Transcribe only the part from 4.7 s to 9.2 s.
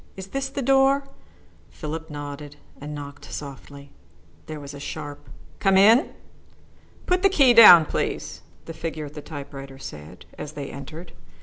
a sharp "Come in!" "Put the key down, please," the figure at